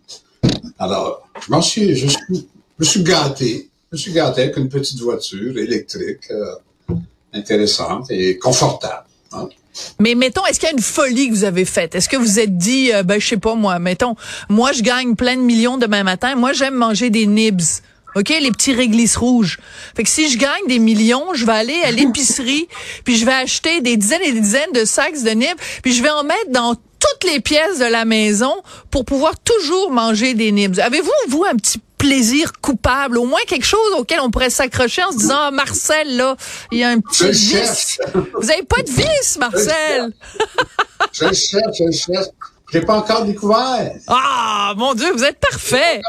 Alors, 0.79 1.29
je 1.45 1.51
m'en 1.51 1.63
suis, 1.63 1.95
je 1.97 2.09
suis, 2.09 2.49
je 2.79 2.85
suis 2.85 3.03
gâté. 3.03 3.69
Je 3.93 3.99
suis 3.99 4.13
gâté 4.13 4.43
avec 4.43 4.57
une 4.57 4.69
petite 4.69 5.01
voiture 5.01 5.57
électrique 5.57 6.31
euh, 6.31 6.95
intéressante 7.33 8.11
et 8.11 8.39
confortable. 8.39 9.07
Hein. 9.33 9.49
Mais 9.99 10.15
mettons, 10.15 10.45
est-ce 10.47 10.61
qu'il 10.61 10.69
y 10.69 10.73
a 10.73 10.75
une 10.75 10.83
folie 10.83 11.29
que 11.29 11.35
vous 11.35 11.45
avez 11.45 11.65
faite? 11.65 11.95
Est-ce 11.95 12.09
que 12.09 12.17
vous 12.17 12.39
êtes 12.39 12.57
dit, 12.57 12.93
euh, 12.93 13.03
ben 13.03 13.21
je 13.21 13.27
sais 13.27 13.37
pas 13.37 13.55
moi, 13.55 13.79
mettons, 13.79 14.15
moi 14.49 14.73
je 14.73 14.83
gagne 14.83 15.17
plein 15.17 15.37
de 15.37 15.43
millions 15.43 15.79
demain 15.79 16.05
matin, 16.05 16.37
moi 16.37 16.53
j'aime 16.53 16.75
manger 16.75 17.11
des 17.11 17.27
nibs. 17.27 17.61
OK, 18.15 18.29
les 18.29 18.51
petits 18.51 18.73
réglisses 18.73 19.17
rouges. 19.17 19.59
Fait 19.97 20.05
que 20.05 20.09
si 20.09 20.31
je 20.31 20.39
gagne 20.39 20.67
des 20.69 20.79
millions, 20.79 21.35
je 21.35 21.45
vais 21.45 21.53
aller 21.53 21.81
à 21.85 21.91
l'épicerie, 21.93 22.69
puis 23.05 23.17
je 23.17 23.27
vais 23.27 23.33
acheter 23.33 23.81
des 23.81 23.97
dizaines 23.97 24.23
et 24.23 24.33
des 24.33 24.41
dizaines 24.41 24.73
de 24.73 24.85
sacs 24.85 25.23
de 25.23 25.31
nibs, 25.31 25.59
puis 25.83 25.93
je 25.93 26.03
vais 26.03 26.11
en 26.11 26.25
mettre 26.25 26.51
dans 26.51 26.75
toutes 26.75 27.31
les 27.31 27.41
pièces 27.41 27.79
de 27.79 27.85
la 27.85 28.05
maison 28.05 28.55
pour 28.91 29.05
pouvoir 29.05 29.39
toujours 29.41 29.91
manger 29.91 30.35
des 30.35 30.53
nibs. 30.53 30.79
Avez-vous, 30.79 31.11
vous, 31.29 31.45
un 31.45 31.57
petit 31.57 31.81
plaisir 31.99 32.53
coupable, 32.61 33.19
au 33.19 33.25
moins 33.25 33.41
quelque 33.47 33.67
chose 33.67 33.93
auquel 33.99 34.21
on 34.21 34.31
pourrait 34.31 34.51
s'accrocher 34.51 35.03
en 35.05 35.13
se 35.13 35.19
disant, 35.19 35.39
ah, 35.39 35.51
Marcel, 35.51 36.17
là, 36.17 36.37
il 36.71 36.79
y 36.79 36.85
a 36.85 36.91
un 36.91 37.01
petit 37.01 37.31
vice. 37.31 37.99
Vous 38.15 38.51
avez 38.51 38.63
pas 38.63 38.83
de 38.83 38.91
vice, 38.91 39.39
Marcel? 39.39 40.13
Je 41.13 41.25
le 41.25 41.33
cherche, 41.33 41.79
je 41.79 41.85
le 41.85 41.93
cherche. 41.93 42.29
Je 42.71 42.79
l'ai 42.79 42.85
pas 42.85 42.97
encore 42.97 43.25
découvert. 43.25 43.93
Ah, 44.07 44.75
mon 44.77 44.95
Dieu, 44.95 45.13
vous 45.13 45.25
êtes 45.25 45.39
parfait. 45.39 46.01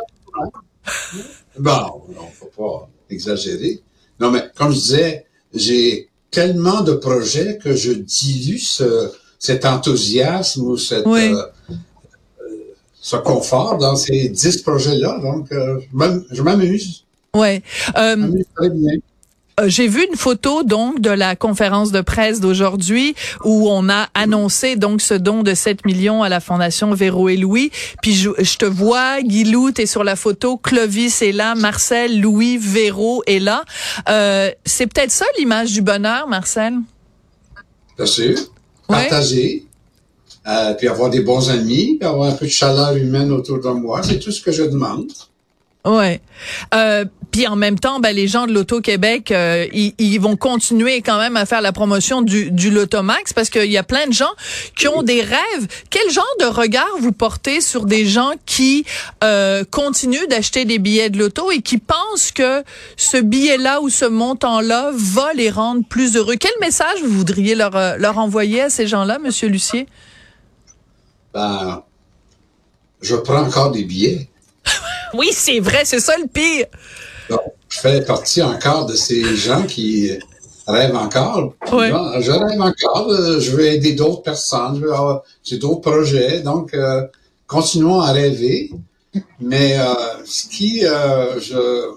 Bon, 1.58 2.04
non, 2.14 2.28
faut 2.34 2.52
pas 2.56 2.90
exagérer. 3.10 3.82
Non, 4.20 4.32
mais 4.32 4.44
comme 4.56 4.72
je 4.72 4.80
disais, 4.80 5.26
j'ai 5.54 6.10
tellement 6.32 6.82
de 6.82 6.94
projets 6.94 7.58
que 7.58 7.76
je 7.76 7.92
dilue 7.92 8.58
ce, 8.58 9.12
cet 9.40 9.66
enthousiasme 9.66 10.64
ou 10.64 10.78
cette, 10.78 11.08
euh, 11.08 11.44
ce 13.02 13.16
confort 13.18 13.78
dans 13.78 13.96
ces 13.96 14.30
dix 14.30 14.62
projets-là. 14.62 15.20
Donc, 15.22 15.52
euh, 15.52 15.80
je 16.32 16.42
m'amuse. 16.42 17.06
Ouais. 17.34 17.62
Euh, 17.98 18.32
très 18.56 18.70
bien. 18.70 18.94
Euh, 19.60 19.70
j'ai 19.70 19.88
vu 19.88 20.06
une 20.06 20.18
photo 20.18 20.64
donc 20.64 21.00
de 21.00 21.10
la 21.10 21.36
conférence 21.36 21.92
de 21.92 22.02
presse 22.02 22.42
d'aujourd'hui 22.42 23.16
où 23.46 23.70
on 23.70 23.90
a 23.90 24.10
annoncé 24.14 24.76
donc 24.76 25.02
ce 25.02 25.14
don 25.14 25.44
de 25.44 25.54
7 25.54 25.86
millions 25.86 26.24
à 26.24 26.30
la 26.30 26.42
fondation 26.42 26.94
Véro 26.94 27.30
et 27.30 27.38
Louis. 27.38 27.72
Puis 28.02 28.14
je, 28.16 28.58
te 28.58 28.66
vois, 28.66 29.22
Guilou, 29.22 29.72
t'es 29.72 29.86
sur 29.86 30.04
la 30.04 30.18
photo, 30.18 30.58
Clovis 30.58 31.22
est 31.22 31.32
là, 31.32 31.56
Marcel, 31.56 32.20
Louis, 32.20 32.58
Véro 32.58 33.24
est 33.28 33.40
là. 33.40 33.64
Euh, 34.10 34.52
c'est 34.66 34.88
peut-être 34.88 35.12
ça 35.12 35.26
l'image 35.40 35.72
du 35.72 35.82
bonheur, 35.82 36.28
Marcel? 36.28 36.74
Bien 37.96 38.06
sûr. 38.06 38.38
Partager. 38.88 39.64
Euh, 40.48 40.74
puis 40.74 40.88
avoir 40.88 41.10
des 41.10 41.22
bons 41.22 41.50
amis, 41.50 41.98
puis 42.00 42.08
avoir 42.08 42.30
un 42.30 42.36
peu 42.36 42.46
de 42.46 42.52
chaleur 42.52 42.96
humaine 42.96 43.32
autour 43.32 43.60
de 43.60 43.70
moi, 43.70 44.04
c'est 44.04 44.20
tout 44.20 44.32
ce 44.32 44.42
que 44.42 44.52
je 44.52 44.64
demande. 44.64 45.12
Ouais. 45.86 46.20
Euh, 46.74 47.06
puis 47.36 47.48
en 47.48 47.58
même 47.58 47.78
temps, 47.78 48.00
ben, 48.00 48.16
les 48.16 48.30
gens 48.30 48.48
de 48.48 48.54
l'Auto-Québec, 48.54 49.30
euh, 49.32 49.68
ils, 49.74 50.20
vont 50.20 50.38
continuer 50.38 51.02
quand 51.02 51.18
même 51.18 51.36
à 51.36 51.46
faire 51.46 51.60
la 51.60 51.74
promotion 51.74 52.22
du, 52.22 52.50
du 52.50 52.72
Lotomax 52.72 53.34
parce 53.34 53.50
qu'il 53.50 53.70
y 53.70 53.78
a 53.78 53.84
plein 53.84 54.08
de 54.08 54.14
gens 54.14 54.32
qui 54.78 54.88
ont 54.88 55.04
des 55.04 55.22
rêves. 55.22 55.68
Quel 55.90 56.10
genre 56.10 56.24
de 56.40 56.46
regard 56.46 56.88
vous 57.00 57.12
portez 57.12 57.60
sur 57.60 57.88
des 57.88 58.06
gens 58.06 58.32
qui 58.46 58.86
euh, 59.22 59.66
continuent 59.70 60.28
d'acheter 60.30 60.64
des 60.64 60.80
billets 60.80 61.10
de 61.10 61.20
loto 61.20 61.52
et 61.52 61.62
qui 61.62 61.78
pensent 61.78 62.32
que 62.32 62.64
ce 62.96 63.18
billet-là 63.18 63.82
ou 63.82 63.90
ce 63.90 64.06
montant-là 64.06 64.92
va 64.94 65.34
les 65.34 65.50
rendre 65.50 65.84
plus 65.86 66.16
heureux? 66.16 66.38
Quel 66.40 66.54
message 66.62 67.04
vous 67.04 67.12
voudriez 67.12 67.56
leur, 67.56 67.76
euh, 67.76 67.98
leur 67.98 68.18
envoyer 68.18 68.62
à 68.62 68.70
ces 68.70 68.88
gens-là, 68.88 69.20
Monsieur 69.20 69.50
Lucier? 69.50 69.88
Ben, 71.34 71.84
je 73.02 73.16
prends 73.16 73.42
encore 73.42 73.72
des 73.72 73.84
billets. 73.84 74.30
Oui, 75.14 75.30
c'est 75.32 75.60
vrai, 75.60 75.84
c'est 75.86 76.00
ça 76.00 76.18
le 76.18 76.28
pire. 76.28 76.66
je 77.30 77.80
fais 77.80 78.02
partie 78.02 78.42
encore 78.42 78.86
de 78.86 78.96
ces 78.96 79.36
gens 79.36 79.64
qui 79.64 80.12
rêvent 80.68 80.96
encore. 80.96 81.54
je 81.68 82.32
rêve 82.32 82.62
encore. 82.62 83.10
Euh, 83.10 83.40
je 83.40 83.52
veux 83.52 83.66
aider 83.66 83.94
d'autres 83.94 84.22
personnes. 84.22 84.84
J'ai 85.44 85.58
d'autres 85.58 85.82
projets. 85.82 86.42
Donc, 86.42 86.74
euh, 86.74 87.04
continuons 87.48 88.02
à 88.02 88.12
rêver. 88.12 88.72
Mais 89.40 89.80
euh, 89.80 89.94
ce 90.26 90.48
qui, 90.48 90.82
je, 90.82 91.92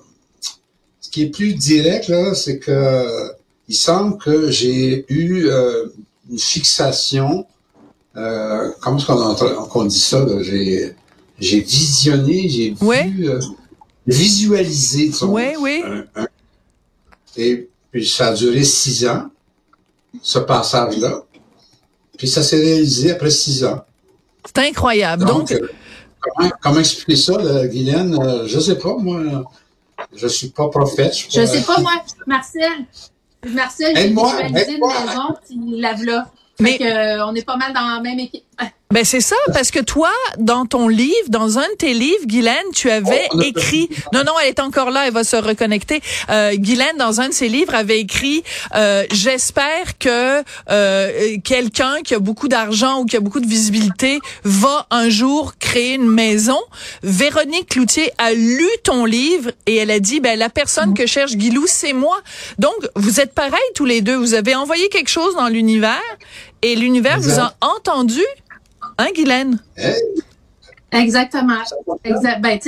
ce 1.00 1.10
qui 1.10 1.22
est 1.22 1.30
plus 1.30 1.54
direct 1.54 2.12
c'est 2.34 2.60
que 2.60 3.32
il 3.66 3.74
semble 3.74 4.18
que 4.18 4.50
j'ai 4.50 5.04
eu 5.08 5.50
une 6.30 6.38
fixation. 6.38 7.44
comment 8.14 8.98
est-ce 8.98 9.68
qu'on 9.68 9.84
dit 9.84 9.98
ça 9.98 10.24
J'ai 10.42 10.94
j'ai 11.38 11.60
visionné, 11.60 12.48
j'ai 12.48 12.70
vu, 12.70 13.28
euh, 13.28 13.40
visualisé, 14.06 15.08
disons, 15.08 15.32
oui, 15.32 15.54
oui. 15.58 15.82
et 17.36 17.68
puis 17.90 18.06
ça 18.06 18.28
a 18.28 18.34
duré 18.34 18.64
six 18.64 19.06
ans, 19.06 19.30
ce 20.20 20.38
passage-là. 20.40 21.22
Puis 22.16 22.26
ça 22.26 22.42
s'est 22.42 22.58
réalisé 22.58 23.12
après 23.12 23.30
six 23.30 23.64
ans. 23.64 23.84
C'est 24.44 24.58
incroyable. 24.58 25.24
Donc, 25.24 25.52
euh, 25.52 25.68
comment, 26.60 26.80
expliquer 26.80 27.16
ça, 27.16 27.38
là, 27.38 27.66
Guylaine? 27.68 28.18
Euh, 28.20 28.46
je 28.46 28.58
sais 28.58 28.78
pas, 28.78 28.96
moi. 28.96 29.44
Je 30.14 30.26
suis 30.26 30.48
pas 30.48 30.68
prophète. 30.68 31.12
Je, 31.14 31.40
je 31.40 31.46
sais 31.46 31.62
pas, 31.62 31.80
moi, 31.80 31.92
Marcel. 32.26 32.86
Marcel, 33.46 33.96
j'ai 33.96 34.08
visualisé 34.08 34.72
une 34.72 34.80
maison, 34.80 35.34
puis 35.46 35.80
la 35.80 35.94
là. 35.94 36.30
Mais 36.60 36.78
on 37.22 37.34
est 37.36 37.44
pas 37.46 37.56
mal 37.56 37.72
dans 37.72 37.86
la 37.86 38.00
même 38.00 38.18
équipe. 38.18 38.44
Ben 38.90 39.04
c'est 39.04 39.20
ça, 39.20 39.36
parce 39.52 39.70
que 39.70 39.80
toi, 39.80 40.10
dans 40.38 40.64
ton 40.64 40.88
livre, 40.88 41.28
dans 41.28 41.58
un 41.58 41.68
de 41.68 41.76
tes 41.76 41.92
livres, 41.92 42.24
Guylaine, 42.24 42.56
tu 42.74 42.90
avais 42.90 43.28
oh, 43.32 43.42
écrit. 43.42 43.90
Non, 44.14 44.24
non, 44.24 44.32
elle 44.42 44.48
est 44.48 44.60
encore 44.60 44.90
là, 44.90 45.06
elle 45.06 45.12
va 45.12 45.24
se 45.24 45.36
reconnecter. 45.36 46.00
Euh, 46.30 46.54
Guylaine, 46.54 46.96
dans 46.96 47.20
un 47.20 47.28
de 47.28 47.34
ses 47.34 47.48
livres, 47.48 47.74
avait 47.74 48.00
écrit 48.00 48.42
euh, 48.74 49.04
J'espère 49.12 49.98
que 49.98 50.42
euh, 50.70 51.36
quelqu'un 51.44 52.00
qui 52.02 52.14
a 52.14 52.18
beaucoup 52.18 52.48
d'argent 52.48 53.00
ou 53.00 53.04
qui 53.04 53.14
a 53.16 53.20
beaucoup 53.20 53.40
de 53.40 53.46
visibilité 53.46 54.20
va 54.44 54.86
un 54.90 55.10
jour 55.10 55.58
créer 55.58 55.96
une 55.96 56.08
maison. 56.08 56.58
Véronique 57.02 57.68
Cloutier 57.68 58.10
a 58.16 58.32
lu 58.32 58.68
ton 58.84 59.04
livre 59.04 59.50
et 59.66 59.76
elle 59.76 59.90
a 59.90 60.00
dit 60.00 60.20
ben 60.20 60.38
la 60.38 60.48
personne 60.48 60.94
que 60.94 61.04
cherche 61.04 61.32
Guilou, 61.32 61.66
c'est 61.66 61.92
moi. 61.92 62.18
Donc 62.58 62.88
vous 62.96 63.20
êtes 63.20 63.34
pareils 63.34 63.60
tous 63.74 63.84
les 63.84 64.00
deux. 64.00 64.16
Vous 64.16 64.32
avez 64.32 64.54
envoyé 64.54 64.88
quelque 64.88 65.10
chose 65.10 65.34
dans 65.34 65.48
l'univers 65.48 66.00
et 66.62 66.74
l'univers 66.74 67.20
vous 67.20 67.38
a 67.38 67.54
entendu. 67.60 68.22
Hein, 68.98 69.08
Guylaine? 69.14 69.60
Exactement. 70.90 71.62
Ben, 72.40 72.58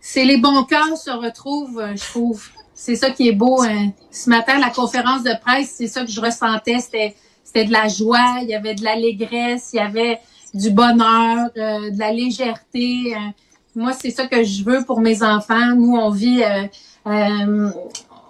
c'est 0.00 0.24
les 0.24 0.36
bons 0.36 0.64
cœurs 0.64 0.96
se 0.96 1.10
retrouvent, 1.10 1.80
euh, 1.80 1.96
je 1.96 2.04
trouve. 2.04 2.48
C'est 2.74 2.96
ça 2.96 3.10
qui 3.10 3.28
est 3.28 3.32
beau. 3.32 3.62
Hein. 3.62 3.90
Ce 4.10 4.28
matin, 4.30 4.58
la 4.58 4.70
conférence 4.70 5.22
de 5.22 5.32
presse, 5.40 5.74
c'est 5.76 5.86
ça 5.86 6.04
que 6.04 6.10
je 6.10 6.20
ressentais. 6.20 6.78
C'était, 6.78 7.14
c'était 7.44 7.64
de 7.64 7.72
la 7.72 7.88
joie, 7.88 8.38
il 8.42 8.48
y 8.48 8.54
avait 8.54 8.74
de 8.74 8.84
l'allégresse, 8.84 9.70
il 9.72 9.76
y 9.76 9.80
avait 9.80 10.18
du 10.54 10.70
bonheur, 10.70 11.50
euh, 11.56 11.90
de 11.90 11.98
la 11.98 12.12
légèreté. 12.12 13.14
Hein. 13.16 13.32
Moi, 13.74 13.92
c'est 13.92 14.10
ça 14.10 14.26
que 14.26 14.44
je 14.44 14.64
veux 14.64 14.84
pour 14.84 15.00
mes 15.00 15.22
enfants. 15.22 15.74
Nous, 15.74 15.96
on 15.96 16.10
vit, 16.10 16.42
euh, 17.06 17.70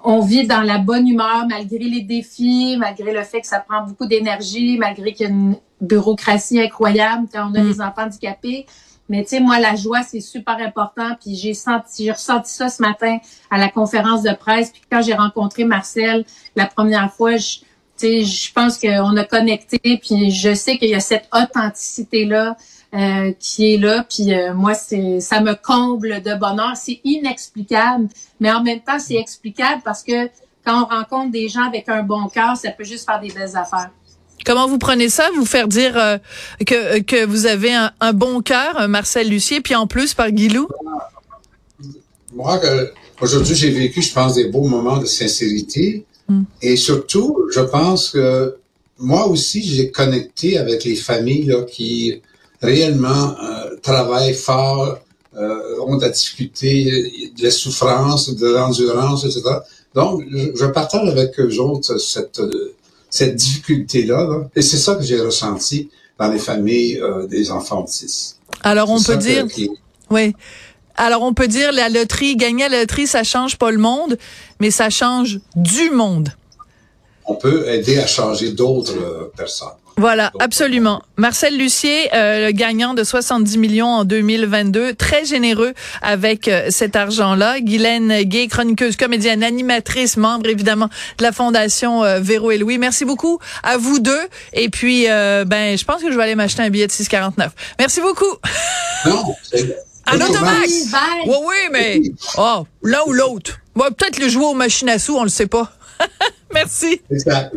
on 0.04 0.20
vit 0.20 0.46
dans 0.46 0.62
la 0.62 0.78
bonne 0.78 1.08
humeur 1.08 1.46
malgré 1.48 1.78
les 1.78 2.02
défis, 2.02 2.76
malgré 2.78 3.12
le 3.12 3.22
fait 3.22 3.40
que 3.40 3.46
ça 3.46 3.58
prend 3.60 3.86
beaucoup 3.86 4.06
d'énergie, 4.06 4.78
malgré 4.78 5.12
qu'il 5.12 5.26
y 5.26 5.30
a 5.30 5.32
une 5.32 5.56
bureaucratie 5.82 6.60
incroyable 6.60 7.28
quand 7.32 7.50
on 7.50 7.54
a 7.54 7.62
mm. 7.62 7.72
des 7.72 7.80
enfants 7.80 8.04
handicapés. 8.04 8.66
Mais 9.08 9.24
tu 9.24 9.30
sais, 9.30 9.40
moi, 9.40 9.58
la 9.58 9.74
joie, 9.74 10.02
c'est 10.02 10.20
super 10.20 10.56
important. 10.56 11.10
Puis 11.20 11.34
j'ai 11.34 11.54
senti, 11.54 12.04
j'ai 12.04 12.12
ressenti 12.12 12.50
ça 12.50 12.68
ce 12.68 12.80
matin 12.80 13.18
à 13.50 13.58
la 13.58 13.68
conférence 13.68 14.22
de 14.22 14.32
presse. 14.32 14.70
Puis 14.70 14.82
quand 14.90 15.02
j'ai 15.02 15.14
rencontré 15.14 15.64
Marcel 15.64 16.24
la 16.56 16.66
première 16.66 17.12
fois, 17.12 17.36
je, 17.36 17.58
je 18.00 18.52
pense 18.52 18.78
qu'on 18.78 19.16
a 19.16 19.24
connecté. 19.24 19.78
Puis 20.00 20.30
je 20.30 20.54
sais 20.54 20.78
qu'il 20.78 20.88
y 20.88 20.94
a 20.94 21.00
cette 21.00 21.28
authenticité-là 21.34 22.56
euh, 22.94 23.32
qui 23.38 23.74
est 23.74 23.78
là. 23.78 24.04
Puis 24.08 24.32
euh, 24.32 24.54
moi, 24.54 24.74
c'est 24.74 25.20
ça 25.20 25.40
me 25.40 25.54
comble 25.54 26.22
de 26.22 26.34
bonheur. 26.34 26.76
C'est 26.76 27.00
inexplicable, 27.04 28.08
mais 28.38 28.52
en 28.52 28.62
même 28.62 28.80
temps, 28.80 28.98
c'est 28.98 29.16
explicable 29.16 29.82
parce 29.84 30.02
que 30.02 30.28
quand 30.64 30.84
on 30.84 30.86
rencontre 30.86 31.32
des 31.32 31.48
gens 31.48 31.66
avec 31.66 31.88
un 31.88 32.02
bon 32.02 32.28
cœur, 32.28 32.56
ça 32.56 32.70
peut 32.70 32.84
juste 32.84 33.04
faire 33.04 33.20
des 33.20 33.30
belles 33.30 33.56
affaires. 33.56 33.90
Comment 34.44 34.68
vous 34.68 34.78
prenez 34.78 35.08
ça, 35.08 35.28
vous 35.36 35.46
faire 35.46 35.68
dire 35.68 35.96
euh, 35.96 36.18
que, 36.66 37.00
que 37.00 37.24
vous 37.24 37.46
avez 37.46 37.72
un, 37.72 38.12
bon 38.12 38.40
cœur, 38.40 38.88
Marcel 38.88 39.28
Lucier, 39.28 39.60
puis 39.60 39.74
en 39.74 39.86
plus 39.86 40.14
par 40.14 40.30
Guilou? 40.30 40.68
Moi, 42.34 42.60
aujourd'hui, 43.20 43.54
j'ai 43.54 43.70
vécu, 43.70 44.02
je 44.02 44.12
pense, 44.12 44.34
des 44.34 44.48
beaux 44.48 44.66
moments 44.66 44.98
de 44.98 45.06
sincérité. 45.06 46.04
Hmm. 46.28 46.42
Et 46.60 46.76
surtout, 46.76 47.46
je 47.52 47.60
pense 47.60 48.10
que 48.10 48.56
moi 48.98 49.26
aussi, 49.26 49.62
j'ai 49.62 49.90
connecté 49.90 50.58
avec 50.58 50.84
les 50.84 50.96
familles 50.96 51.44
là, 51.44 51.62
qui 51.62 52.20
réellement 52.60 53.34
euh, 53.42 53.76
travaillent 53.82 54.34
fort, 54.34 54.98
euh, 55.36 55.78
ont 55.86 55.98
à 55.98 56.08
discuter 56.08 57.30
de 57.36 57.42
la 57.42 57.50
souffrance, 57.50 58.34
de 58.34 58.46
l'endurance, 58.46 59.24
etc. 59.24 59.42
Donc, 59.94 60.22
je, 60.30 60.52
je 60.54 60.66
partage 60.66 61.08
avec 61.08 61.38
eux 61.40 61.58
autres 61.58 61.98
cette 61.98 62.40
cette 63.12 63.36
difficulté-là. 63.36 64.48
Et 64.56 64.62
c'est 64.62 64.78
ça 64.78 64.96
que 64.96 65.02
j'ai 65.02 65.20
ressenti 65.20 65.90
dans 66.18 66.32
les 66.32 66.38
familles 66.38 66.98
euh, 66.98 67.26
des 67.26 67.50
enfants 67.50 67.82
autistes. 67.82 68.38
Alors, 68.62 68.90
on 68.90 69.00
peut 69.00 69.18
dire... 69.18 69.46
Oui. 70.10 70.34
Alors, 70.96 71.22
on 71.22 71.34
peut 71.34 71.46
dire 71.46 71.72
la 71.72 71.90
loterie, 71.90 72.36
gagner 72.36 72.68
la 72.70 72.80
loterie, 72.80 73.06
ça 73.06 73.22
change 73.22 73.58
pas 73.58 73.70
le 73.70 73.78
monde, 73.78 74.16
mais 74.60 74.70
ça 74.70 74.88
change 74.88 75.40
du 75.54 75.90
monde. 75.90 76.30
On 77.26 77.34
peut 77.34 77.68
aider 77.68 77.98
à 77.98 78.06
changer 78.06 78.52
d'autres 78.52 78.96
euh, 78.96 79.30
personnes. 79.36 79.68
Voilà, 79.96 80.32
absolument. 80.40 81.02
Marcel 81.16 81.56
Lucier, 81.56 82.08
euh, 82.14 82.46
le 82.46 82.52
gagnant 82.52 82.94
de 82.94 83.04
70 83.04 83.58
millions 83.58 83.86
en 83.86 84.04
2022, 84.04 84.94
très 84.94 85.24
généreux 85.24 85.74
avec 86.00 86.48
euh, 86.48 86.68
cet 86.70 86.96
argent-là. 86.96 87.60
Guylaine 87.60 88.22
Gay, 88.22 88.48
chroniqueuse, 88.48 88.96
comédienne, 88.96 89.42
animatrice, 89.42 90.16
membre 90.16 90.48
évidemment 90.48 90.88
de 91.18 91.22
la 91.22 91.32
Fondation 91.32 92.04
euh, 92.04 92.20
Véro 92.20 92.50
et 92.50 92.58
Louis. 92.58 92.78
Merci 92.78 93.04
beaucoup 93.04 93.38
à 93.62 93.76
vous 93.76 93.98
deux. 93.98 94.22
Et 94.52 94.68
puis, 94.68 95.04
ben, 95.06 95.76
je 95.76 95.84
pense 95.84 96.02
que 96.02 96.10
je 96.10 96.16
vais 96.16 96.22
aller 96.22 96.34
m'acheter 96.34 96.62
un 96.62 96.70
billet 96.70 96.86
de 96.86 96.92
6,49. 96.92 97.50
Merci 97.78 98.00
beaucoup. 98.00 98.24
Non, 99.04 99.34
un 100.06 100.20
Automax. 100.20 100.70
Oui, 101.26 101.36
oui, 101.44 101.56
mais 101.72 102.00
oh, 102.38 102.64
l'un 102.84 103.00
ou 103.06 103.12
l'autre. 103.12 103.58
peut-être 103.74 104.20
le 104.20 104.28
jouer 104.28 104.44
aux 104.44 104.54
machines 104.54 104.88
à 104.88 105.00
sous, 105.00 105.16
on 105.16 105.24
le 105.24 105.28
sait 105.28 105.48
pas. 105.48 105.72
Merci. 106.54 107.00
Exact. 107.10 107.52